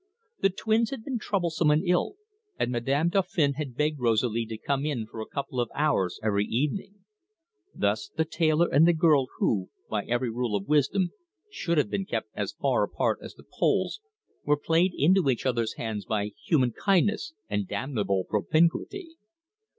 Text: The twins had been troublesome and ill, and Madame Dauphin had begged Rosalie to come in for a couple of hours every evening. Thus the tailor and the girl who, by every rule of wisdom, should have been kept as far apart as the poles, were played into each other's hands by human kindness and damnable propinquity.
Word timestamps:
The 0.39 0.49
twins 0.49 0.89
had 0.89 1.03
been 1.03 1.19
troublesome 1.19 1.69
and 1.69 1.85
ill, 1.85 2.15
and 2.57 2.71
Madame 2.71 3.09
Dauphin 3.09 3.53
had 3.53 3.75
begged 3.75 3.99
Rosalie 3.99 4.47
to 4.47 4.57
come 4.57 4.83
in 4.83 5.05
for 5.05 5.21
a 5.21 5.27
couple 5.27 5.59
of 5.59 5.69
hours 5.75 6.19
every 6.23 6.45
evening. 6.47 7.01
Thus 7.75 8.09
the 8.09 8.25
tailor 8.25 8.67
and 8.67 8.87
the 8.87 8.93
girl 8.95 9.27
who, 9.37 9.69
by 9.91 10.05
every 10.05 10.31
rule 10.31 10.55
of 10.55 10.67
wisdom, 10.67 11.11
should 11.51 11.77
have 11.77 11.91
been 11.91 12.05
kept 12.05 12.29
as 12.33 12.51
far 12.59 12.81
apart 12.81 13.19
as 13.21 13.35
the 13.35 13.43
poles, 13.59 14.01
were 14.43 14.57
played 14.57 14.93
into 14.97 15.29
each 15.29 15.45
other's 15.45 15.75
hands 15.75 16.03
by 16.05 16.31
human 16.47 16.71
kindness 16.71 17.35
and 17.47 17.67
damnable 17.67 18.23
propinquity. 18.23 19.17